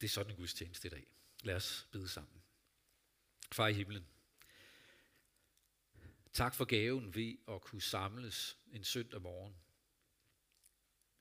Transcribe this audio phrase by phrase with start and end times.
[0.00, 1.06] Det er sådan en gudstjeneste i dag.
[1.42, 2.42] Lad os bede sammen.
[3.52, 4.06] Far i himlen,
[6.32, 9.56] tak for gaven ved at kunne samles en søndag morgen.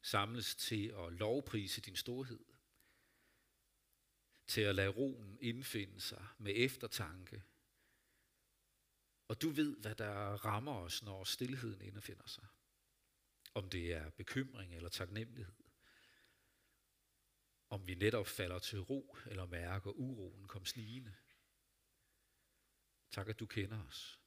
[0.01, 2.39] Samles til at lovprise din storhed.
[4.47, 7.43] Til at lade roen indfinde sig med eftertanke.
[9.27, 12.47] Og du ved, hvad der rammer os, når stillheden indfinder sig.
[13.53, 15.66] Om det er bekymring eller taknemmelighed
[17.69, 21.15] om vi netop falder til ro eller mærker uroen kom snigende.
[23.11, 24.19] Tak, at du kender os.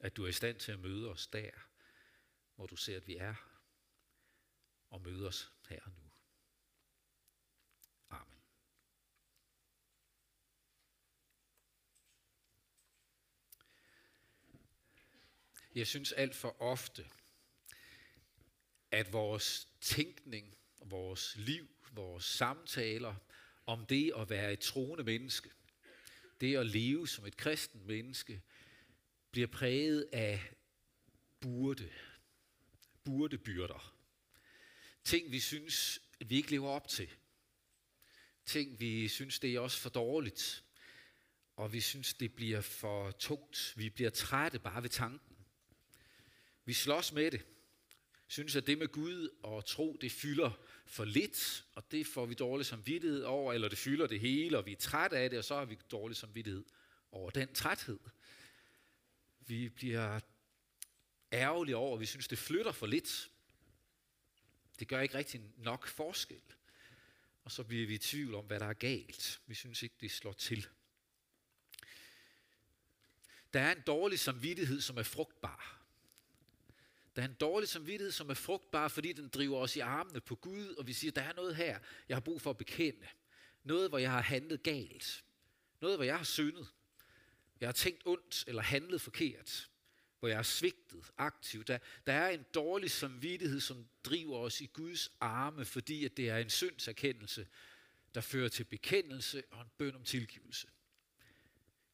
[0.00, 1.50] At du er i stand til at møde os der,
[2.54, 3.34] hvor du ser, at vi er,
[4.88, 6.10] og møde os her og nu.
[8.10, 8.42] Amen.
[15.74, 17.10] Jeg synes alt for ofte,
[18.90, 23.14] at vores tænkning, vores liv, vores samtaler
[23.66, 25.50] om det at være et troende menneske,
[26.40, 28.42] det at leve som et kristen menneske,
[29.30, 30.42] bliver præget af
[31.40, 31.92] burde,
[33.04, 33.96] burde byrder.
[35.04, 37.08] Ting, vi synes, vi ikke lever op til.
[38.46, 40.64] Ting, vi synes, det er også for dårligt.
[41.56, 43.74] Og vi synes, det bliver for tungt.
[43.76, 45.36] Vi bliver trætte bare ved tanken.
[46.64, 47.46] Vi slås med det
[48.26, 52.34] synes, at det med Gud og tro, det fylder for lidt, og det får vi
[52.34, 55.44] dårlig samvittighed over, eller det fylder det hele, og vi er træt af det, og
[55.44, 56.64] så har vi dårlig samvittighed
[57.12, 57.98] over den træthed.
[59.40, 60.20] Vi bliver
[61.32, 63.30] ærgerlige over, at vi synes, det flytter for lidt.
[64.78, 66.42] Det gør ikke rigtig nok forskel.
[67.44, 69.40] Og så bliver vi i tvivl om, hvad der er galt.
[69.46, 70.66] Vi synes ikke, det slår til.
[73.52, 75.85] Der er en dårlig samvittighed, som er frugtbar.
[77.16, 80.34] Der er en dårlig samvittighed, som er frugtbar, fordi den driver os i armene på
[80.34, 81.78] Gud, og vi siger, der er noget her,
[82.08, 83.06] jeg har brug for at bekende.
[83.64, 85.24] Noget, hvor jeg har handlet galt.
[85.80, 86.68] Noget, hvor jeg har syndet.
[87.60, 89.70] Jeg har tænkt ondt eller handlet forkert.
[90.18, 91.68] Hvor jeg har svigtet aktivt.
[91.68, 96.30] Der, der er en dårlig samvittighed, som driver os i Guds arme, fordi at det
[96.30, 97.46] er en syndserkendelse,
[98.14, 100.68] der fører til bekendelse og en bøn om tilgivelse.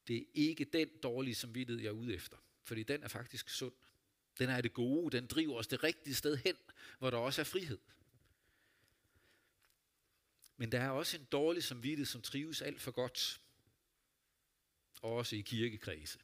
[0.09, 3.73] Det er ikke den dårlige samvittighed, jeg er ude efter, fordi den er faktisk sund.
[4.39, 6.57] Den er det gode, den driver os det rigtige sted hen,
[6.99, 7.79] hvor der også er frihed.
[10.57, 13.41] Men der er også en dårlig samvittighed, som trives alt for godt.
[15.03, 16.19] Også i kirkekredse.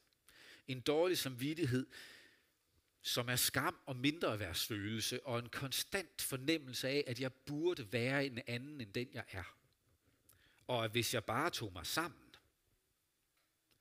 [0.69, 1.86] En dårlig samvittighed,
[3.02, 8.40] som er skam og mindreværdsfølelse og en konstant fornemmelse af, at jeg burde være en
[8.46, 9.56] anden end den, jeg er.
[10.66, 12.28] Og at hvis jeg bare tog mig sammen,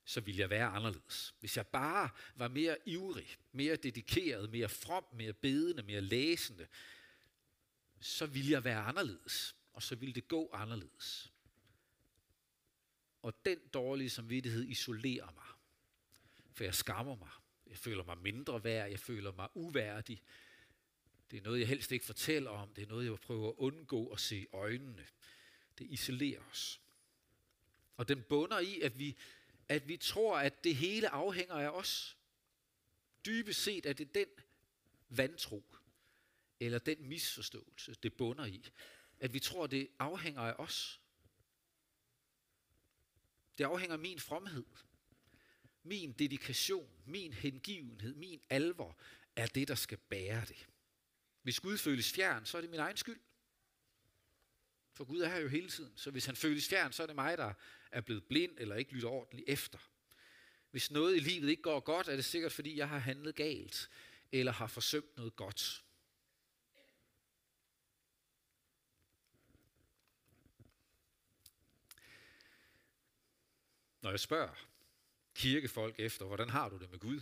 [0.08, 1.36] så ville jeg være anderledes.
[1.40, 6.68] Hvis jeg bare var mere ivrig, mere dedikeret, mere from, mere bedende, mere læsende,
[8.00, 11.32] så ville jeg være anderledes, og så ville det gå anderledes.
[13.22, 15.46] Og den dårlige samvittighed isolerer mig,
[16.54, 17.32] for jeg skammer mig.
[17.68, 20.22] Jeg føler mig mindre værd, jeg føler mig uværdig.
[21.32, 24.08] Det er noget, jeg helst ikke fortæller om, det er noget, jeg prøver at undgå
[24.08, 25.08] at se i øjnene.
[25.78, 26.82] Det isolerer os.
[27.98, 29.18] Og den bunder i, at vi
[29.70, 32.18] at vi tror, at det hele afhænger af os.
[33.26, 34.28] Dybest set er det den
[35.10, 35.64] vantro,
[36.60, 38.70] eller den misforståelse, det bunder i.
[39.20, 41.02] At vi tror, at det afhænger af os.
[43.58, 44.66] Det afhænger af min fromhed.
[45.84, 48.98] Min dedikation, min hengivenhed, min alvor
[49.36, 50.68] er det, der skal bære det.
[51.42, 53.20] Hvis Gud føles fjern, så er det min egen skyld.
[54.98, 55.94] For Gud er her jo hele tiden.
[55.96, 57.54] Så hvis han føles fjern, så er det mig, der
[57.92, 59.78] er blevet blind eller ikke lytter ordentligt efter.
[60.72, 63.90] Hvis noget i livet ikke går godt, er det sikkert, fordi jeg har handlet galt
[64.32, 65.84] eller har forsømt noget godt.
[74.02, 74.68] Når jeg spørger
[75.36, 77.22] kirkefolk efter, hvordan har du det med Gud,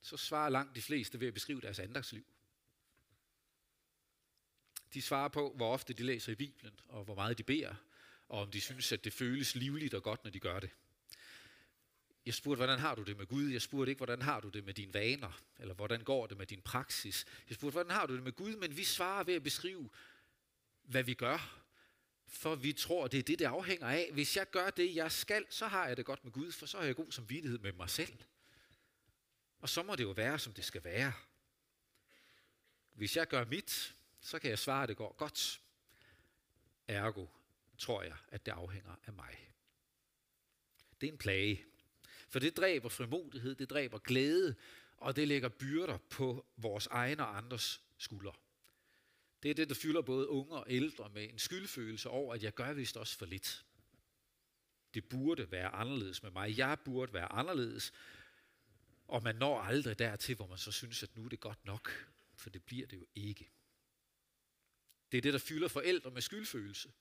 [0.00, 2.24] så svarer langt de fleste ved at beskrive deres andagsliv.
[4.94, 7.74] De svarer på, hvor ofte de læser i Bibelen, og hvor meget de beder,
[8.28, 10.70] og om de synes, at det føles livligt og godt, når de gør det.
[12.26, 13.50] Jeg spurgte, hvordan har du det med Gud?
[13.50, 15.42] Jeg spurgte ikke, hvordan har du det med dine vaner?
[15.58, 17.24] Eller hvordan går det med din praksis?
[17.48, 18.56] Jeg spurgte, hvordan har du det med Gud?
[18.56, 19.90] Men vi svarer ved at beskrive,
[20.82, 21.62] hvad vi gør.
[22.28, 24.10] For vi tror, det er det, det afhænger af.
[24.12, 26.78] Hvis jeg gør det, jeg skal, så har jeg det godt med Gud, for så
[26.78, 28.18] har jeg god samvittighed med mig selv.
[29.58, 31.12] Og så må det jo være, som det skal være.
[32.92, 33.95] Hvis jeg gør mit,
[34.26, 35.60] så kan jeg svare, at det går godt.
[36.88, 37.26] Ergo
[37.78, 39.52] tror jeg, at det afhænger af mig.
[41.00, 41.64] Det er en plage.
[42.28, 44.54] For det dræber frimodighed, det dræber glæde,
[44.96, 48.32] og det lægger byrder på vores egne og andres skuldre.
[49.42, 52.54] Det er det, der fylder både unge og ældre med en skyldfølelse over, at jeg
[52.54, 53.64] gør vist også for lidt.
[54.94, 56.58] Det burde være anderledes med mig.
[56.58, 57.92] Jeg burde være anderledes.
[59.08, 62.10] Og man når aldrig dertil, hvor man så synes, at nu er det godt nok.
[62.34, 63.50] For det bliver det jo ikke.
[65.12, 66.92] Det er det, der fylder forældre med skyldfølelse.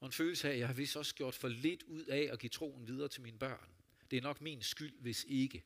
[0.00, 2.38] Og en følelse af, at jeg har vist også gjort for lidt ud af at
[2.38, 3.68] give troen videre til mine børn.
[4.10, 5.64] Det er nok min skyld, hvis ikke.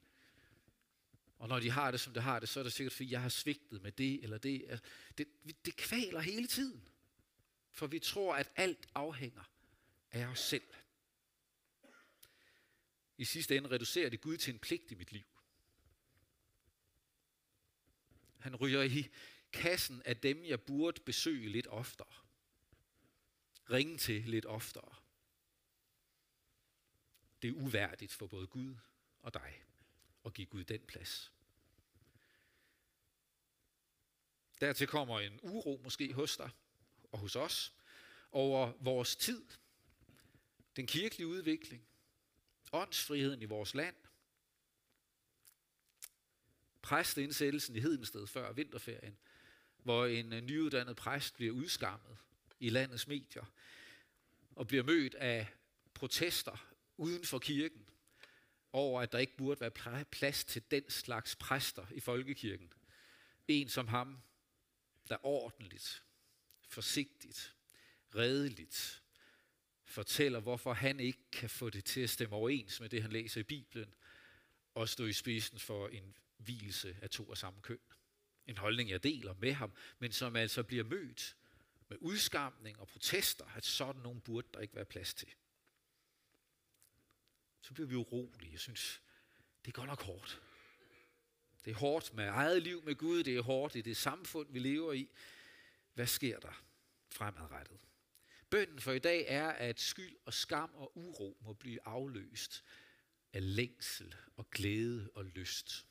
[1.39, 3.23] Og når de har det, som de har det, så er det sikkert, fordi jeg
[3.23, 4.65] har svigtet med det eller det.
[4.69, 4.85] Altså,
[5.19, 5.29] det,
[5.65, 6.89] det kvaler hele tiden.
[7.71, 9.51] For vi tror, at alt afhænger
[10.11, 10.63] af os selv.
[13.19, 15.25] I sidste ende reducerer det Gud til en pligt i mit liv.
[18.39, 19.09] Han ryger i
[19.55, 22.15] kassen af dem, jeg burde besøge lidt oftere.
[23.71, 24.95] Ringe til lidt oftere.
[27.43, 28.77] Det er uværdigt for både Gud
[29.23, 29.65] og dig
[30.25, 31.33] at give Gud den plads.
[34.61, 36.51] Dertil kommer en uro måske hos dig
[37.13, 37.75] og hos os
[38.33, 39.47] over vores tid,
[40.77, 41.87] den kirkelige udvikling,
[42.73, 43.97] åndsfriheden i vores land,
[46.83, 49.19] præstindsættelsen i Hedensted før vinterferien,
[49.85, 52.17] hvor en øh, nyuddannet præst bliver udskammet
[52.61, 53.45] i landets medier
[54.57, 55.47] og bliver mødt af
[55.95, 56.67] protester
[56.97, 57.87] uden for kirken
[58.73, 62.73] over, at der ikke burde være plads til den slags præster i folkekirken.
[63.49, 64.19] En som ham,
[65.09, 66.03] der ordentligt,
[66.69, 67.55] forsigtigt,
[68.15, 69.03] redeligt
[69.85, 73.41] fortæller, hvorfor han ikke kan få det til at stemme overens med det, han læser
[73.41, 73.95] i Bibelen,
[74.75, 77.79] og stå i spidsen for en hvilelse af to af samme køn.
[78.47, 81.37] En holdning, jeg deler med ham, men som altså bliver mødt
[81.89, 85.29] med udskamning og protester, at sådan nogen burde der ikke være plads til.
[87.61, 88.53] Så bliver vi urolige.
[88.53, 89.03] Jeg synes,
[89.65, 90.43] det er godt nok hårdt.
[91.65, 94.59] Det er hårdt med eget liv med Gud, det er hårdt i det samfund, vi
[94.59, 95.09] lever i.
[95.95, 96.63] Hvad sker der
[97.11, 97.79] fremadrettet?
[98.51, 102.65] Bønden for i dag er, at skyld og skam og uro må blive afløst
[103.33, 105.87] af længsel og glæde og lyst.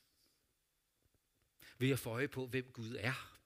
[1.77, 3.39] Ved at få øje på, hvem Gud er.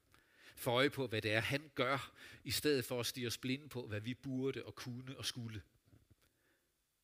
[0.55, 2.13] Få øje på, hvad det er, han gør,
[2.43, 5.61] i stedet for at stige os blinde på, hvad vi burde og kunne og skulle.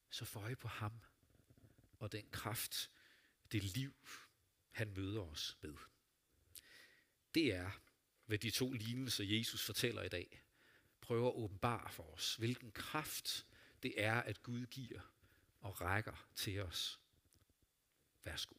[0.10, 0.92] Så få øje på ham
[2.00, 2.90] og den kraft,
[3.52, 3.94] det liv,
[4.72, 5.74] han møder os med.
[7.34, 7.72] Det er,
[8.26, 10.42] hvad de to lignelser, Jesus fortæller i dag,
[11.02, 13.46] prøver at åbenbare for os, hvilken kraft
[13.84, 15.02] det er, at Gud giver
[15.60, 17.00] og rækker til os.
[18.24, 18.56] Værsgo.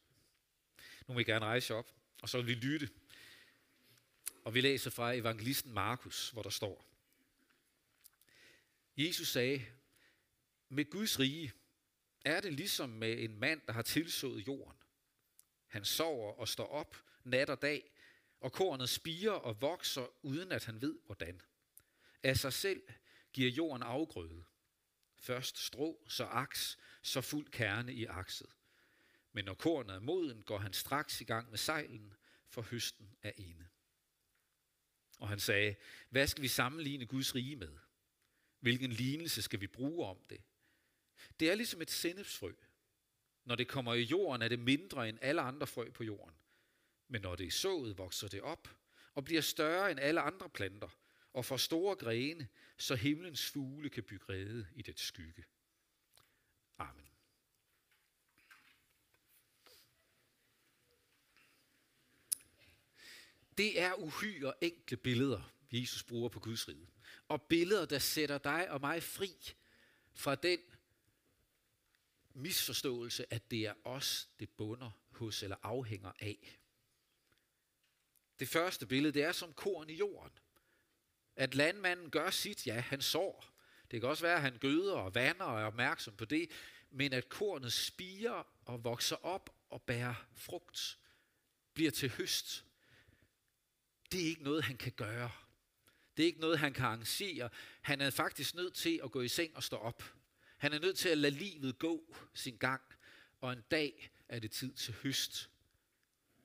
[1.07, 1.91] Nu vil jeg gerne rejse op,
[2.21, 2.89] og så vil vi lytte.
[4.43, 6.85] Og vi læser fra evangelisten Markus, hvor der står,
[8.97, 9.65] Jesus sagde,
[10.69, 11.53] med Guds rige
[12.25, 14.77] er det ligesom med en mand, der har tilsået jorden.
[15.67, 17.91] Han sover og står op nat og dag,
[18.39, 21.41] og kornet spiger og vokser, uden at han ved hvordan.
[22.23, 22.83] Af sig selv
[23.33, 24.43] giver jorden afgrøde.
[25.19, 28.49] Først strå, så aks, så fuld kerne i akset.
[29.35, 32.13] Men når kornet er moden, går han straks i gang med sejlen,
[32.47, 33.69] for høsten er ene.
[35.19, 35.75] Og han sagde,
[36.09, 37.77] hvad skal vi sammenligne Guds rige med?
[38.59, 40.41] Hvilken lignelse skal vi bruge om det?
[41.39, 42.53] Det er ligesom et sennepsfrø.
[43.45, 46.35] Når det kommer i jorden, er det mindre end alle andre frø på jorden.
[47.07, 48.69] Men når det er sået, vokser det op
[49.13, 50.89] og bliver større end alle andre planter
[51.33, 52.47] og får store grene,
[52.77, 55.45] så himlens fugle kan bygge rede i det skygge.
[56.77, 57.14] Amen.
[63.57, 66.89] Det er uhyre enkle billeder, Jesus bruger på Guds rige.
[67.27, 69.31] Og billeder, der sætter dig og mig fri
[70.13, 70.59] fra den
[72.33, 76.59] misforståelse, at det er os, det bunder hos eller afhænger af.
[78.39, 80.31] Det første billede, det er som korn i jorden.
[81.35, 83.45] At landmanden gør sit, ja, han sår.
[83.91, 86.51] Det kan også være, at han gøder og vander og er opmærksom på det,
[86.91, 90.99] men at kornet spiger og vokser op og bærer frugt,
[91.73, 92.65] bliver til høst.
[94.15, 95.31] Det er ikke noget, han kan gøre.
[96.17, 97.49] Det er ikke noget, han kan arrangere.
[97.81, 100.03] Han er faktisk nødt til at gå i seng og stå op.
[100.57, 102.81] Han er nødt til at lade livet gå sin gang,
[103.41, 105.49] og en dag er det tid til høst.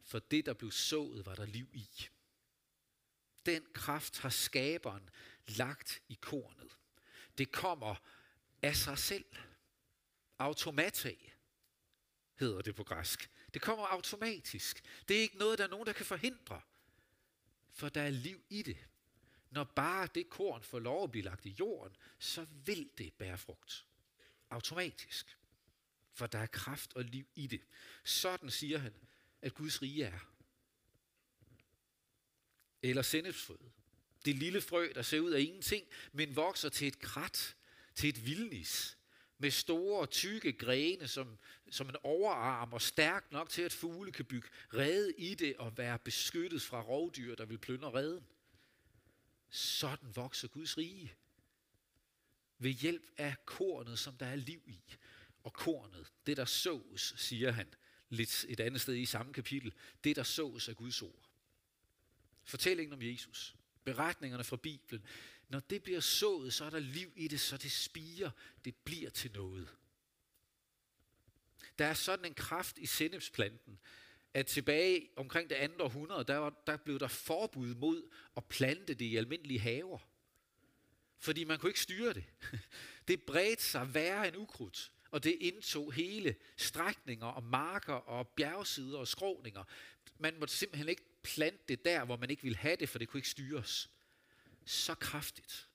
[0.02, 1.88] For det, der blev sået, var der liv i.
[3.46, 5.10] Den kraft har skaberen
[5.46, 6.76] lagt i kornet.
[7.38, 7.94] Det kommer
[8.62, 9.24] af sig selv.
[10.38, 11.14] Automata
[12.34, 13.30] hedder det på græsk.
[13.54, 14.84] Det kommer automatisk.
[15.08, 16.60] Det er ikke noget, der er nogen, der kan forhindre.
[17.80, 18.76] For der er liv i det.
[19.50, 23.38] Når bare det korn får lov at blive lagt i jorden, så vil det bære
[23.38, 23.86] frugt
[24.50, 25.38] automatisk.
[26.12, 27.60] For der er kraft og liv i det.
[28.04, 28.94] Sådan siger han,
[29.42, 30.18] at Guds rige er.
[32.82, 33.72] Eller sennepsfrøet.
[34.24, 37.56] Det lille frø, der ser ud af ingenting, men vokser til et krat,
[37.94, 38.98] til et vildnis,
[39.40, 41.38] med store, tykke grene som,
[41.70, 45.78] som en overarm og stærk nok til, at fugle kan bygge rede i det og
[45.78, 48.24] være beskyttet fra rovdyr, der vil plyndre reden.
[49.50, 51.14] Sådan vokser Guds rige.
[52.58, 54.82] Ved hjælp af kornet, som der er liv i.
[55.42, 57.74] Og kornet, det der sås, siger han
[58.08, 59.72] lidt et andet sted i samme kapitel,
[60.04, 61.28] det der sås af Guds ord.
[62.44, 65.04] Fortællingen om Jesus, beretningerne fra Bibelen,
[65.50, 68.30] når det bliver sået, så er der liv i det, så det spiger,
[68.64, 69.68] det bliver til noget.
[71.78, 73.78] Der er sådan en kraft i sennepsplanten,
[74.34, 78.94] at tilbage omkring det andet århundrede, der, var, der blev der forbud mod at plante
[78.94, 79.98] det i almindelige haver.
[81.18, 82.24] Fordi man kunne ikke styre det.
[83.08, 88.98] Det bredte sig værre end ukrudt, og det indtog hele strækninger og marker og bjergsider
[88.98, 89.64] og skråninger.
[90.18, 93.08] Man måtte simpelthen ikke plante det der, hvor man ikke ville have det, for det
[93.08, 93.90] kunne ikke styres.
[94.70, 95.68] Så kraftigt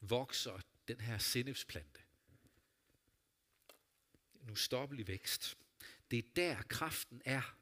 [0.00, 2.00] vokser den her sennepsplante.
[4.42, 5.58] Nu stoppelig vækst.
[6.10, 7.56] Det er der kraften er.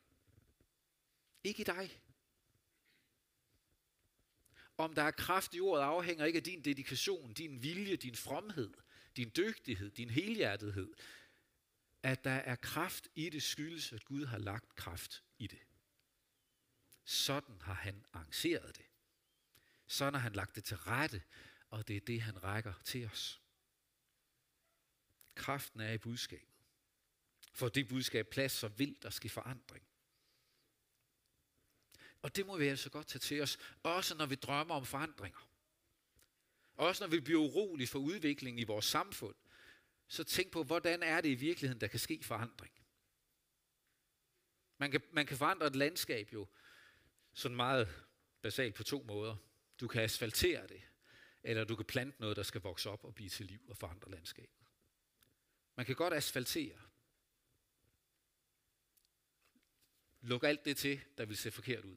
[1.45, 2.01] Ikke i dig.
[4.77, 8.75] Om der er kraft i ordet afhænger ikke af din dedikation, din vilje, din fromhed,
[9.17, 10.95] din dygtighed, din helhjertethed.
[12.03, 15.61] At der er kraft i det skyldes, at Gud har lagt kraft i det.
[17.05, 18.88] Sådan har han arrangeret det.
[19.89, 21.23] Sådan har han lagt det til rette,
[21.69, 23.41] og det er det, han rækker til os.
[25.35, 26.49] Kraften er i budskabet.
[27.53, 29.85] For det budskab plads, så vil der ske forandring.
[32.23, 35.51] Og det må vi altså godt tage til os, også når vi drømmer om forandringer.
[36.75, 39.35] Også når vi bliver urolige for udviklingen i vores samfund,
[40.09, 42.73] så tænk på, hvordan er det i virkeligheden, der kan ske forandring.
[44.79, 46.49] Man kan, man kan forandre et landskab jo
[47.33, 48.05] sådan meget
[48.43, 49.37] basalt på to måder.
[49.81, 50.83] Du kan asfaltere det,
[51.43, 54.11] eller du kan plante noget, der skal vokse op og blive til liv og forandre
[54.11, 54.67] landskabet.
[55.77, 56.79] Man kan godt asfaltere.
[60.21, 61.97] Luk alt det til, der vil se forkert ud.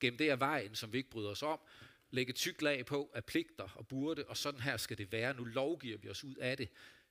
[0.00, 1.60] Gennem det af vejen, som vi ikke bryder os om.
[2.10, 5.34] Lægge tyk lag på af pligter og burde, og sådan her skal det være.
[5.34, 6.68] Nu lovgiver vi os ud af det.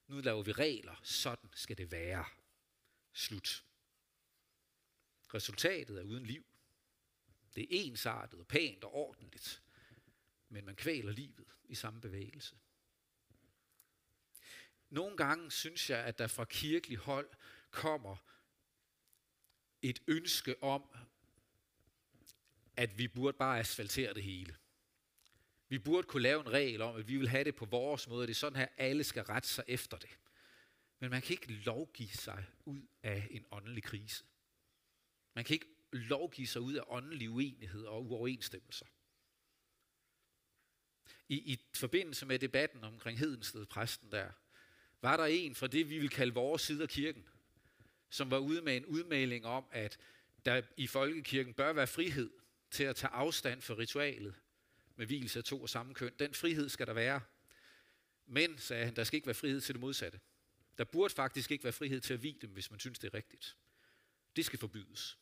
[0.07, 0.95] Nu laver vi regler.
[1.03, 2.25] Sådan skal det være.
[3.13, 3.63] Slut.
[5.34, 6.45] Resultatet er uden liv.
[7.55, 9.64] Det er ensartet og pænt og ordentligt.
[10.50, 12.56] Men man kvæler livet i samme bevægelse.
[14.90, 17.30] Nogle gange synes jeg, at der fra kirkelig hold
[17.72, 18.16] kommer
[19.82, 20.84] et ønske om,
[22.78, 24.56] at vi burde bare asfaltere det hele.
[25.68, 28.28] Vi burde kunne lave en regel om, at vi vil have det på vores måde,
[28.28, 30.20] det er sådan her, alle skal rette sig efter det.
[31.00, 34.24] Men man kan ikke lovgive sig ud af en åndelig krise.
[35.34, 38.86] Man kan ikke lovgive sig ud af åndelig uenighed og uoverensstemmelser.
[41.29, 44.29] I, I forbindelse med debatten omkring Hedensted, præsten der,
[45.01, 47.25] var der en fra det, vi vil kalde vores side af kirken,
[48.10, 49.98] som var ude med en udmelding om, at
[50.46, 52.29] der i folkekirken bør være frihed
[52.72, 54.36] til at tage afstand for ritualet
[54.96, 56.12] med hvilelse af to og samme køn.
[56.20, 57.22] Den frihed skal der være.
[58.25, 60.20] Men, sagde han, der skal ikke være frihed til det modsatte.
[60.77, 63.13] Der burde faktisk ikke være frihed til at vide dem, hvis man synes, det er
[63.13, 63.55] rigtigt.
[64.36, 65.17] Det skal forbydes.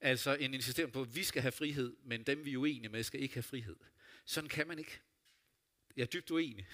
[0.00, 3.02] Altså en insistering på, at vi skal have frihed, men dem vi er uenige med,
[3.02, 3.76] skal ikke have frihed.
[4.24, 5.00] Sådan kan man ikke.
[5.96, 6.66] Jeg er dybt uenig.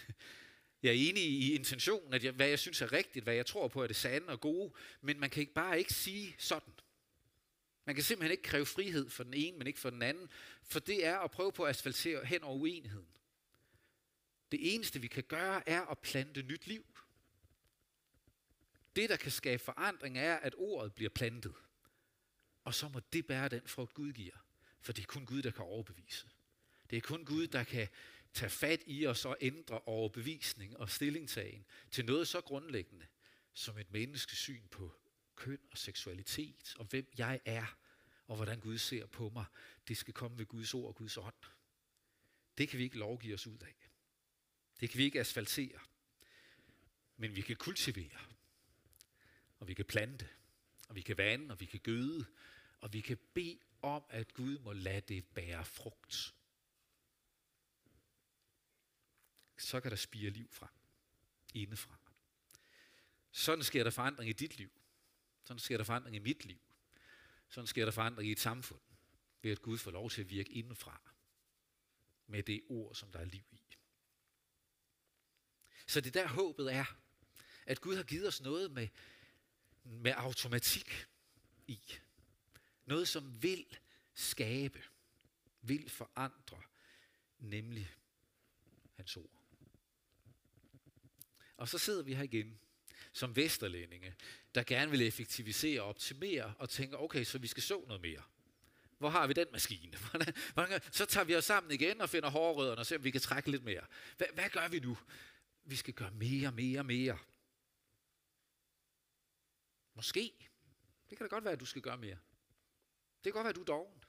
[0.82, 3.68] Jeg er enig i intentionen, at jeg, hvad jeg synes er rigtigt, hvad jeg tror
[3.68, 6.72] på er det sande og gode, men man kan ikke bare ikke sige sådan.
[7.84, 10.30] Man kan simpelthen ikke kræve frihed for den ene, men ikke for den anden,
[10.62, 13.08] for det er at prøve på at asfaltere hen over uenigheden.
[14.52, 16.84] Det eneste, vi kan gøre, er at plante nyt liv.
[18.96, 21.54] Det, der kan skabe forandring, er, at ordet bliver plantet.
[22.64, 24.36] Og så må det bære den frugt, Gud giver.
[24.80, 26.26] For det er kun Gud, der kan overbevise.
[26.90, 27.88] Det er kun Gud, der kan
[28.38, 33.06] tage fat i os og ændre overbevisning og stillingtagen til noget så grundlæggende
[33.52, 34.94] som et menneskesyn på
[35.36, 37.76] køn og seksualitet, og hvem jeg er,
[38.26, 39.44] og hvordan Gud ser på mig,
[39.88, 41.34] det skal komme ved Guds ord og Guds ånd.
[42.58, 43.90] Det kan vi ikke lovgive os ud af.
[44.80, 45.80] Det kan vi ikke asfaltere.
[47.16, 48.20] Men vi kan kultivere,
[49.58, 50.28] og vi kan plante,
[50.88, 52.26] og vi kan vande, og vi kan gøde,
[52.80, 56.34] og vi kan bede om, at Gud må lade det bære frugt.
[59.58, 60.68] Så kan der spire liv frem,
[61.54, 61.98] indefra.
[63.30, 64.70] Sådan sker der forandring i dit liv.
[65.44, 66.60] Sådan sker der forandring i mit liv.
[67.48, 68.80] Sådan sker der forandring i et samfund,
[69.42, 71.00] ved at Gud får lov til at virke indenfra
[72.26, 73.62] med det ord, som der er liv i.
[75.86, 76.84] Så det der håbet er,
[77.66, 78.88] at Gud har givet os noget med,
[79.82, 81.06] med automatik
[81.66, 81.80] i.
[82.84, 83.78] Noget, som vil
[84.14, 84.82] skabe,
[85.62, 86.62] vil forandre,
[87.38, 87.94] nemlig
[88.96, 89.37] hans ord.
[91.58, 92.60] Og så sidder vi her igen,
[93.12, 94.14] som vesterlændinge,
[94.54, 98.22] der gerne vil effektivisere og optimere, og tænker, okay, så vi skal så noget mere.
[98.98, 99.98] Hvor har vi den maskine?
[100.92, 103.50] Så tager vi os sammen igen og finder hårrødderne og ser, om vi kan trække
[103.50, 103.86] lidt mere.
[104.16, 104.98] Hvad, hvad gør vi nu?
[105.64, 107.18] Vi skal gøre mere, mere, mere.
[109.94, 110.32] Måske.
[111.10, 112.18] Det kan da godt være, at du skal gøre mere.
[113.24, 114.04] Det kan godt være, at du er doven.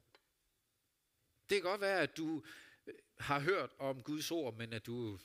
[1.49, 2.43] Det kan godt være, at du
[2.87, 5.19] øh, har hørt om Guds ord, men at du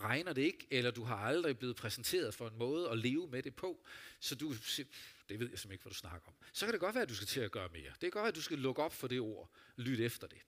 [0.00, 3.42] regner det ikke, eller du har aldrig blevet præsenteret for en måde at leve med
[3.42, 3.86] det på,
[4.20, 4.86] så du, det ved
[5.28, 6.34] jeg simpelthen ikke, hvad du snakker om.
[6.52, 7.90] Så kan det godt være, at du skal til at gøre mere.
[7.90, 10.42] Det kan godt være, at du skal lukke op for det ord, lytte efter det.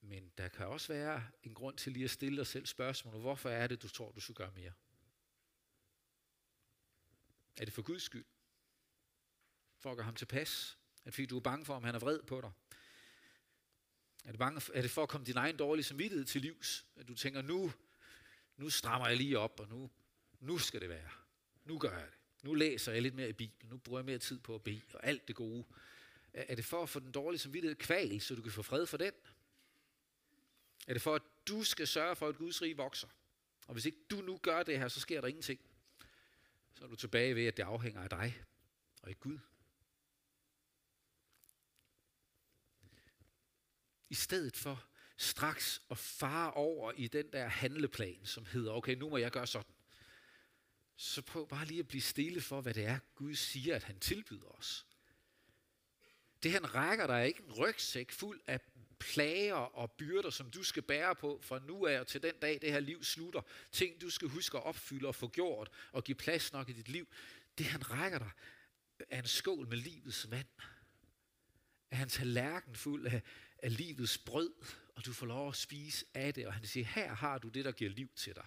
[0.00, 3.50] Men der kan også være en grund til lige at stille dig selv spørgsmålet, hvorfor
[3.50, 4.72] er det, du tror, du skal gøre mere?
[7.56, 8.24] Er det for Guds skyld?
[9.78, 10.78] For at gøre ham tilpas?
[10.98, 12.50] Er det fordi, du er bange for, om han er vred på dig?
[14.30, 16.86] Er det, bange, er det for at komme din egen dårlige samvittighed til livs?
[16.96, 17.72] At du tænker, nu,
[18.56, 19.90] nu strammer jeg lige op, og nu,
[20.40, 21.08] nu skal det være.
[21.64, 22.44] Nu gør jeg det.
[22.44, 23.70] Nu læser jeg lidt mere i Bibelen.
[23.70, 25.64] Nu bruger jeg mere tid på at bede, og alt det gode.
[26.32, 28.96] Er det for at få den dårlige samvittighed kval, så du kan få fred for
[28.96, 29.12] den?
[30.86, 33.08] Er det for, at du skal sørge for, at Guds rige vokser?
[33.66, 35.60] Og hvis ikke du nu gør det her, så sker der ingenting.
[36.74, 38.42] Så er du tilbage ved, at det afhænger af dig,
[39.02, 39.38] og ikke Gud.
[44.10, 44.84] I stedet for
[45.16, 49.46] straks at fare over i den der handleplan, som hedder, okay, nu må jeg gøre
[49.46, 49.72] sådan.
[50.96, 53.98] Så prøv bare lige at blive stille for, hvad det er, Gud siger, at han
[53.98, 54.86] tilbyder os.
[56.42, 58.60] Det han rækker dig ikke en rygsæk fuld af
[58.98, 62.58] plager og byrder, som du skal bære på fra nu af og til den dag,
[62.62, 63.42] det her liv slutter.
[63.72, 66.88] Ting, du skal huske at opfylde og få gjort og give plads nok i dit
[66.88, 67.08] liv.
[67.58, 68.30] Det han rækker dig
[69.08, 70.46] er en skål med livets vand.
[71.90, 73.22] Er han tallerken fuld af,
[73.62, 74.54] af livets brød,
[74.96, 76.46] og du får lov at spise af det.
[76.46, 78.46] Og han siger, her har du det, der giver liv til dig.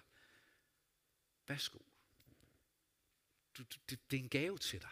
[1.46, 1.78] Værsgo.
[3.58, 4.90] Du, det, det er en gave til dig.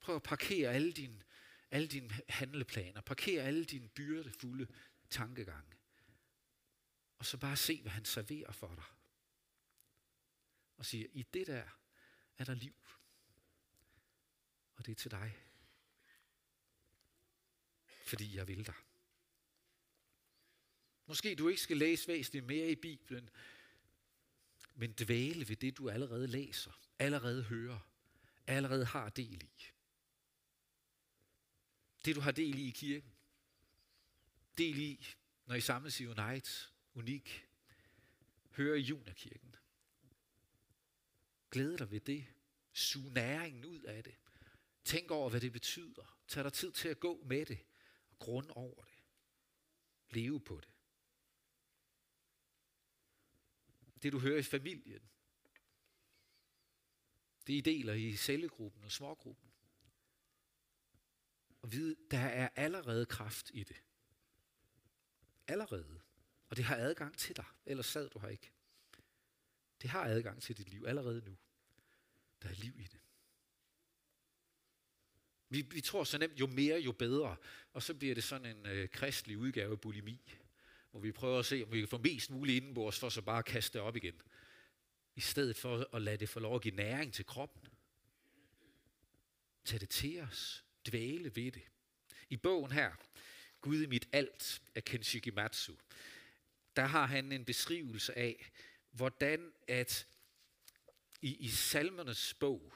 [0.00, 1.22] Prøv at parkere alle dine,
[1.70, 3.00] alle dine handleplaner.
[3.00, 4.66] Parkere alle dine byrdefulde
[5.10, 5.76] tankegange.
[7.18, 8.84] Og så bare se, hvad han serverer for dig.
[10.76, 11.68] Og siger, i det der
[12.38, 12.74] er der liv.
[14.76, 15.45] Og det er til dig
[18.06, 18.74] fordi jeg vil dig.
[21.06, 23.30] Måske du ikke skal læse væsentligt mere i Bibelen,
[24.74, 27.78] men dvæle ved det, du allerede læser, allerede hører,
[28.46, 29.66] allerede har del i.
[32.04, 33.12] Det, du har del i i kirken.
[34.58, 35.06] Del i,
[35.46, 36.50] når I samles i Unite,
[36.94, 37.46] unik.
[38.50, 39.56] Hør i Junakirken.
[41.50, 42.26] Glæd dig ved det.
[42.72, 44.14] Sug næringen ud af det.
[44.84, 46.18] Tænk over, hvad det betyder.
[46.28, 47.58] Tag dig tid til at gå med det
[48.18, 49.02] grund over det.
[50.10, 50.72] Leve på det.
[54.02, 55.10] Det du hører i familien.
[57.46, 59.50] Det I deler i cellegruppen og smågruppen.
[61.62, 63.82] Og vide, der er allerede kraft i det.
[65.48, 66.00] Allerede.
[66.48, 67.44] Og det har adgang til dig.
[67.66, 68.52] Ellers sad du her ikke.
[69.82, 71.36] Det har adgang til dit liv allerede nu.
[72.42, 73.00] Der er liv i det.
[75.48, 77.36] Vi, vi tror så nemt, jo mere, jo bedre.
[77.72, 80.20] Og så bliver det sådan en øh, kristelig udgave af bulimi,
[80.90, 83.38] hvor vi prøver at se, om vi kan få mest muligt indenbords, for så bare
[83.38, 84.20] at kaste det op igen.
[85.16, 87.62] I stedet for at lade det få lov at give næring til kroppen.
[89.64, 90.64] Tag det til os.
[90.86, 91.62] Dvæle ved det.
[92.30, 92.92] I bogen her,
[93.60, 95.74] Gud i mit alt af Kenshiki Matsu,
[96.76, 98.50] der har han en beskrivelse af,
[98.90, 100.06] hvordan at
[101.22, 102.74] i, i salmernes bog,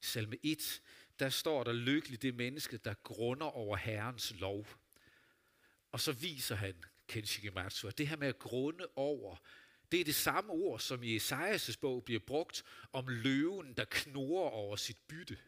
[0.00, 0.80] salme 1,
[1.20, 4.66] der står der lykkelig det menneske, der grunder over Herrens lov.
[5.92, 9.36] Og så viser han, Kenshi Matsu, at det her med at grunde over,
[9.92, 14.50] det er det samme ord, som i Esajas' bog bliver brugt om løven, der knurrer
[14.50, 15.38] over sit bytte.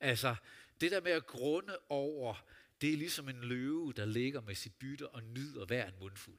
[0.00, 0.36] Altså,
[0.80, 2.44] det der med at grunde over,
[2.80, 6.38] det er ligesom en løve, der ligger med sit bytte og nyder hver en mundfuld.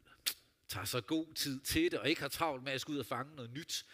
[0.67, 3.05] Tager så god tid til det, og ikke har travlt med at skulle ud og
[3.05, 3.85] fange noget nyt.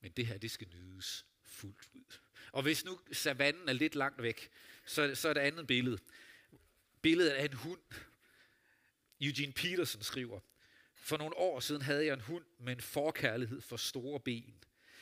[0.00, 2.18] Men det her, det skal nydes fuldt ud.
[2.52, 4.50] Og hvis nu savannen er lidt langt væk,
[4.86, 5.98] så, så er det andet billede.
[7.02, 7.80] Billedet af en hund.
[9.20, 10.40] Eugene Peterson skriver,
[10.94, 14.54] for nogle år siden havde jeg en hund med en forkærlighed for store ben.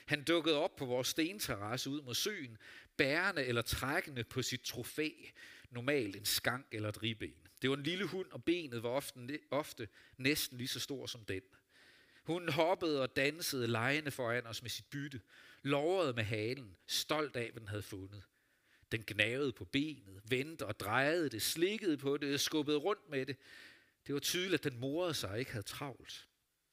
[0.06, 2.58] Han dukkede op på vores stenterrasse ud mod søen,
[2.96, 5.10] bærende eller trækkende på sit trofæ,
[5.70, 7.34] normalt en skank eller et ribben.
[7.62, 11.24] Det var en lille hund, og benet var ofte, ofte næsten lige så stor som
[11.24, 11.42] den.
[12.24, 15.20] Hun hoppede og dansede lejende foran os med sit bytte,
[15.62, 18.22] lovrede med halen, stolt af, hvad den havde fundet.
[18.92, 23.36] Den gnavede på benet, vendte og drejede det, slikkede på det, skubbede rundt med det.
[24.06, 26.28] Det var tydeligt, at den morede sig og ikke havde travlt.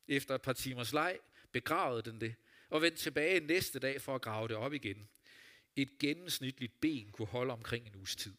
[0.08, 1.20] Efter et par timers leg
[1.52, 2.36] begravede den det,
[2.70, 5.10] og vendte tilbage næste dag for at grave det op igen.
[5.76, 8.38] Et gennemsnitligt ben kunne holde omkring en uges tid.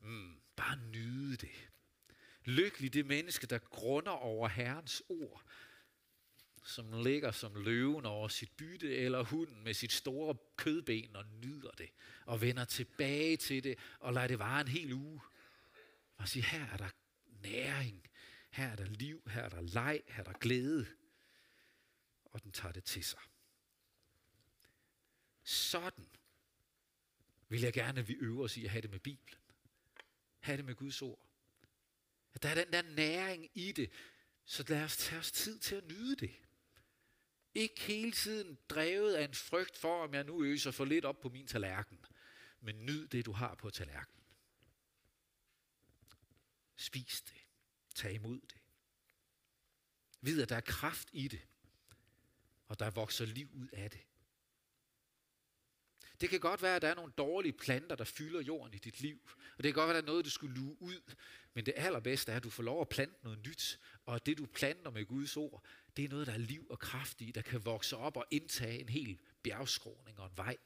[0.00, 1.63] Mm, bare nyde det.
[2.44, 5.44] Lykkelig det menneske, der grunder over Herrens ord,
[6.64, 11.70] som ligger som løven over sit bytte, eller hunden med sit store kødben og nyder
[11.70, 11.90] det,
[12.26, 15.20] og vender tilbage til det, og lader det vare en hel uge.
[16.16, 16.88] Og siger, her er der
[17.42, 18.10] næring,
[18.50, 20.86] her er der liv, her er der leg, her er der glæde.
[22.24, 23.20] Og den tager det til sig.
[25.44, 26.08] Sådan
[27.48, 29.40] vil jeg gerne, at vi øver os i at have det med Bibelen.
[30.40, 31.23] Have det med Guds ord.
[32.34, 33.90] At der er den der næring i det,
[34.44, 36.34] så lad os tage os tid til at nyde det.
[37.54, 41.20] Ikke hele tiden drevet af en frygt for, om jeg nu øser for lidt op
[41.20, 41.98] på min tallerken.
[42.60, 44.24] Men nyd det, du har på tallerkenen.
[46.76, 47.36] Spis det.
[47.94, 48.60] Tag imod det.
[50.20, 51.46] Vid, at der er kraft i det.
[52.68, 54.00] Og der vokser liv ud af det.
[56.20, 59.00] Det kan godt være, at der er nogle dårlige planter, der fylder jorden i dit
[59.00, 59.20] liv.
[59.56, 61.14] Og det kan godt være, at der er noget, du skulle luge ud.
[61.54, 63.80] Men det allerbedste er, at du får lov at plante noget nyt.
[64.06, 65.64] Og det, du planter med Guds ord,
[65.96, 68.80] det er noget, der er liv og kraft i, der kan vokse op og indtage
[68.80, 70.56] en hel bjergskråning og en vej.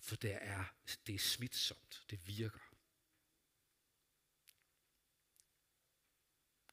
[0.00, 0.64] For det er,
[1.06, 2.04] det er smitsomt.
[2.10, 2.58] Det virker.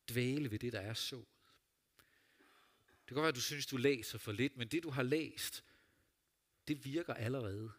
[0.10, 1.16] Dvæle ved det, der er så.
[2.86, 5.04] Det kan godt være, at du synes, du læser for lidt, men det, du har
[5.04, 5.64] læst,
[6.68, 7.72] det virker allerede.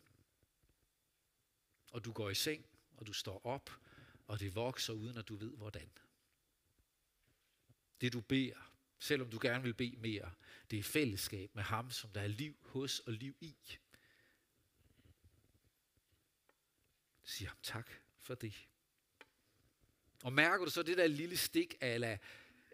[1.91, 2.67] Og du går i seng,
[2.97, 3.71] og du står op,
[4.27, 5.91] og det vokser uden at du ved hvordan.
[8.01, 10.33] Det du beder, selvom du gerne vil bede mere,
[10.71, 13.57] det er fællesskab med ham, som der er liv hos og liv i.
[17.23, 18.69] Sig ham tak for det.
[20.23, 22.21] Og mærker du så det der lille stik af,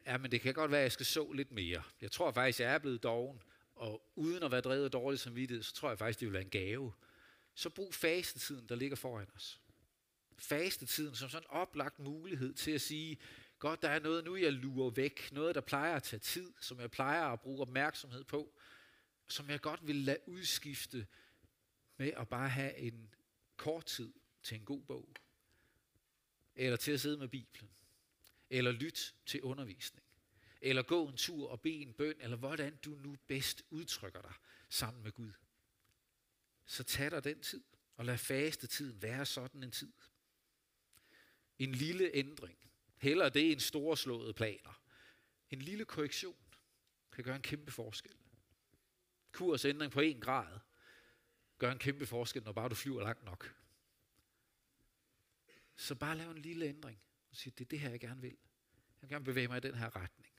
[0.07, 1.83] ja, men det kan godt være, at jeg skal så lidt mere.
[2.01, 3.43] Jeg tror faktisk, jeg er blevet doven,
[3.81, 6.43] og uden at være drevet af dårlig samvittighed, så tror jeg faktisk, det vil være
[6.43, 6.93] en gave.
[7.55, 9.61] Så brug fastetiden, der ligger foran os.
[10.39, 13.19] Fastetiden som sådan en oplagt mulighed til at sige,
[13.59, 15.33] godt, der er noget nu, jeg lurer væk.
[15.33, 18.55] Noget, der plejer at tage tid, som jeg plejer at bruge opmærksomhed på.
[19.29, 21.07] Som jeg godt vil lade udskifte
[21.97, 23.15] med at bare have en
[23.57, 24.13] kort tid
[24.43, 25.09] til en god bog.
[26.55, 27.71] Eller til at sidde med Bibelen.
[28.51, 30.10] Eller lytte til undervisning
[30.61, 34.35] eller gå en tur og bede en bøn, eller hvordan du nu bedst udtrykker dig
[34.69, 35.33] sammen med Gud.
[36.67, 37.65] Så tag dig den tid,
[37.97, 39.93] og lad faste tiden være sådan en tid.
[41.59, 42.59] En lille ændring,
[42.97, 44.83] heller det en storslået planer.
[45.51, 46.37] En lille korrektion
[47.13, 48.15] kan gøre en kæmpe forskel.
[49.33, 50.59] Kursændring på en grad
[51.59, 53.55] gør en kæmpe forskel, når bare du flyver langt nok.
[55.77, 58.37] Så bare lav en lille ændring og sig, det er det her, jeg gerne vil.
[58.71, 60.30] Jeg vil gerne bevæge mig i den her retning.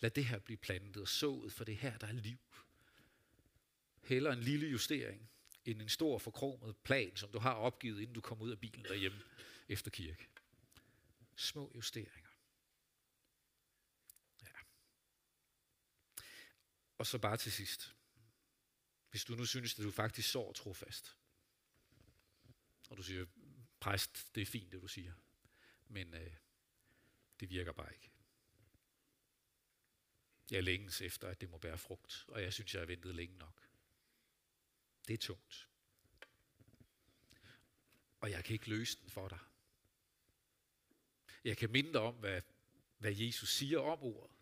[0.00, 2.38] Lad det her blive plantet og sået, for det er her, der er liv.
[4.02, 5.30] Heller en lille justering,
[5.64, 8.84] end en stor forkromet plan, som du har opgivet, inden du kommer ud af bilen
[8.84, 9.18] derhjemme
[9.68, 10.28] efter kirke.
[11.36, 12.30] Små justeringer.
[14.42, 14.58] Ja.
[16.98, 17.94] Og så bare til sidst.
[19.10, 21.16] Hvis du nu synes, at du faktisk sår trofast,
[22.90, 23.26] og du siger,
[23.80, 25.12] præst, det er fint, det du siger,
[25.88, 26.32] men øh,
[27.40, 28.10] det virker bare ikke.
[30.50, 33.38] Jeg længes efter, at det må bære frugt, og jeg synes, jeg har ventet længe
[33.38, 33.68] nok.
[35.08, 35.68] Det er tungt.
[38.20, 39.38] Og jeg kan ikke løse den for dig.
[41.44, 42.42] Jeg kan minde dig om, hvad,
[42.98, 44.36] hvad Jesus siger om ordet.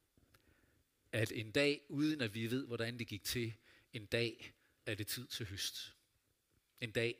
[1.13, 3.55] At en dag, uden at vi ved, hvordan det gik til,
[3.93, 4.55] en dag
[4.87, 5.95] er det tid til høst.
[6.81, 7.19] En dag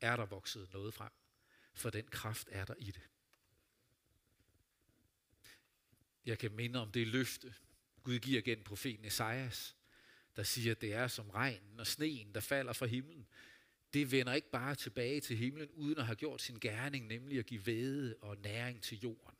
[0.00, 1.12] er der vokset noget frem,
[1.74, 3.08] for den kraft er der i det.
[6.24, 7.54] Jeg kan minde om det løfte,
[8.08, 9.76] Gud giver gennem profeten Esajas,
[10.36, 13.26] der siger, at det er som regnen og sneen, der falder fra himlen.
[13.92, 17.46] Det vender ikke bare tilbage til himlen, uden at have gjort sin gerning, nemlig at
[17.46, 19.38] give væde og næring til jorden.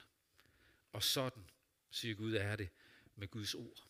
[0.92, 1.42] Og sådan,
[1.90, 2.68] siger Gud, er det
[3.16, 3.88] med Guds ord.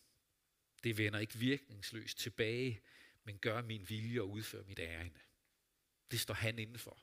[0.83, 2.81] Det vender ikke virkningsløst tilbage,
[3.23, 5.19] men gør min vilje og udfører mit ærende.
[6.11, 6.97] Det står han indenfor.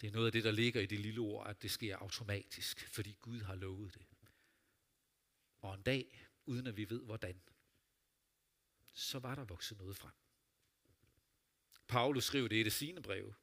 [0.00, 2.88] Det er noget af det, der ligger i det lille ord, at det sker automatisk,
[2.88, 4.06] fordi Gud har lovet det.
[5.60, 7.42] Og en dag, uden at vi ved hvordan,
[8.92, 10.12] så var der vokset noget frem.
[11.88, 13.34] Paulus skrev det i det sine brev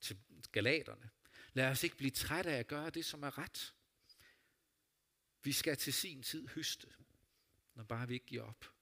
[0.00, 0.18] til
[0.52, 1.10] galaterne.
[1.52, 3.74] Lad os ikke blive trætte af at gøre det, som er ret.
[5.42, 6.86] Vi skal til sin tid høste,
[7.74, 8.74] når bare vi ikke giver op.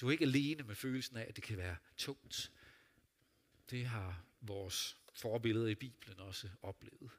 [0.00, 2.52] Du er ikke alene med følelsen af, at det kan være tungt.
[3.70, 7.10] Det har vores forbilleder i Bibelen også oplevet.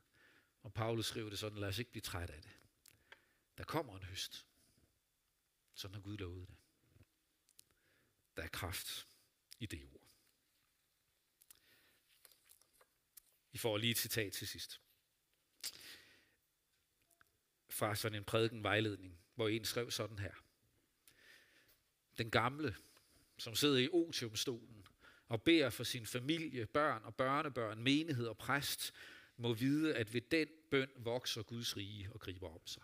[0.62, 2.52] Og Paulus skriver det sådan, lad os ikke blive træt af det.
[3.58, 4.48] Der kommer en høst.
[5.74, 6.56] Sådan har Gud lovet det.
[8.38, 9.08] Der er kraft
[9.60, 10.08] i det ord.
[13.52, 14.82] I får lige et citat til sidst.
[17.70, 20.34] Fra sådan en prædiken vejledning, hvor en skrev sådan her.
[22.18, 22.76] Den gamle,
[23.38, 24.88] som sidder i otiumstolen
[25.28, 28.94] og beder for sin familie, børn og børnebørn, menighed og præst,
[29.38, 32.84] må vide, at ved den bøn vokser Guds rige og griber om sig.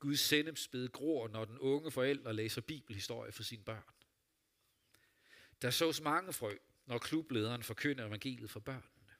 [0.00, 3.94] Guds sennepsbed gror, når den unge forælder læser bibelhistorie for sine børn.
[5.62, 9.10] Der sås mange frø, når klublederen forkynder evangeliet for børnene.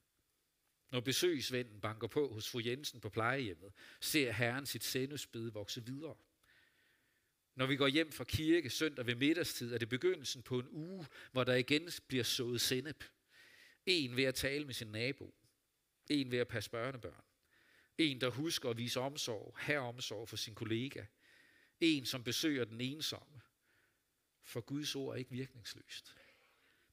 [0.91, 6.17] Når besøgsvennen banker på hos fru Jensen på plejehjemmet, ser Herren sit sennepsbed vokse videre.
[7.55, 11.07] Når vi går hjem fra kirke søndag ved middagstid, er det begyndelsen på en uge,
[11.33, 13.05] hvor der igen bliver sået sennep.
[13.87, 15.35] En ved at tale med sin nabo.
[16.11, 17.25] En ved at passe børnebørn.
[18.01, 21.05] En, der husker at vise omsorg, have omsorg for sin kollega.
[21.81, 23.41] En, som besøger den ensomme.
[24.43, 26.17] For Guds ord er ikke virkningsløst.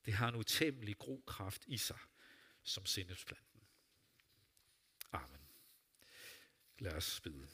[0.05, 1.99] Det har en utæmmelig grokraft i sig,
[2.63, 3.61] som sindepsplanten.
[5.11, 5.41] Amen.
[6.79, 7.47] Lad os bede.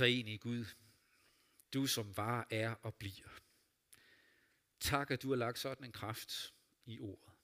[0.00, 0.64] i Gud,
[1.74, 3.28] du som var, er og bliver.
[4.80, 6.54] Tak, at du har lagt sådan en kraft
[6.84, 7.35] i ordet.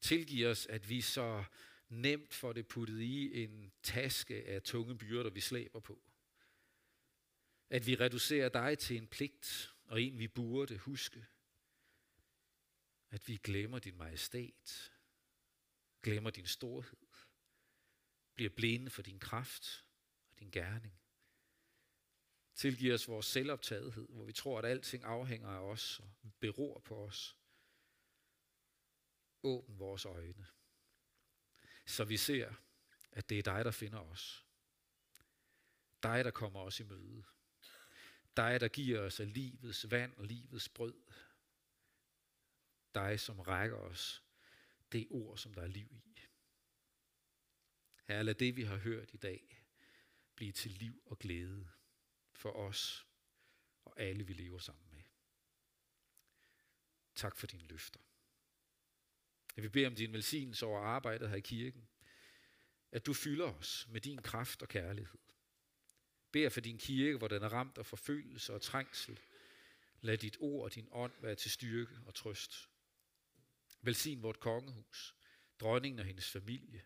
[0.00, 1.44] Tilgiv os, at vi så
[1.88, 6.02] nemt får det puttet i en taske af tunge byrder, vi slæber på.
[7.70, 11.26] At vi reducerer dig til en pligt, og en vi burde huske.
[13.10, 14.92] At vi glemmer din majestæt,
[16.02, 17.06] glemmer din storhed,
[18.34, 19.84] bliver blinde for din kraft
[20.30, 21.00] og din gerning.
[22.54, 27.04] Tilgiv os vores selvoptagethed, hvor vi tror, at alting afhænger af os og beror på
[27.04, 27.39] os.
[29.42, 30.46] Åbn vores øjne,
[31.86, 32.54] så vi ser,
[33.12, 34.46] at det er dig, der finder os.
[36.02, 37.24] Dig, der kommer os i møde.
[38.36, 41.02] Dig, der giver os af livets vand og livets brød.
[42.94, 44.22] Dig, som rækker os
[44.92, 46.20] det ord, som der er liv i.
[48.04, 49.64] Herre, lad det, vi har hørt i dag,
[50.34, 51.70] blive til liv og glæde
[52.32, 53.06] for os
[53.84, 55.02] og alle, vi lever sammen med.
[57.14, 58.00] Tak for dine løfter.
[59.56, 61.88] At vi beder om din velsignelse over arbejdet her i kirken.
[62.92, 65.18] At du fylder os med din kraft og kærlighed.
[66.32, 69.20] Bær for din kirke, hvor den er ramt af forfølgelse og trængsel.
[70.00, 72.68] Lad dit ord og din ånd være til styrke og trøst.
[73.82, 75.14] Velsign vort kongehus,
[75.60, 76.82] dronningen og hendes familie.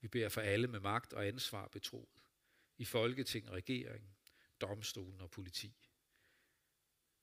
[0.00, 2.22] Vi beder for alle med magt og ansvar betroet.
[2.76, 4.16] I folketing regering,
[4.60, 5.76] domstolen og politi.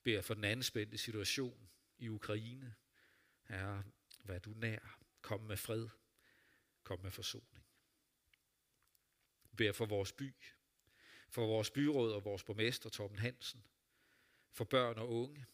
[0.03, 2.75] Beder for den anspændte situation i Ukraine.
[3.43, 3.83] Herre,
[4.27, 4.99] vær du nær.
[5.21, 5.87] Kom med fred.
[6.83, 7.65] Kom med forsoning.
[9.51, 10.33] Vær for vores by,
[11.29, 13.63] for vores byråd og vores borgmester Torben Hansen,
[14.51, 15.45] for børn og unge,